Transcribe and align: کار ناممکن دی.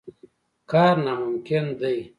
کار 0.71 0.95
ناممکن 1.05 1.65
دی. 1.79 1.97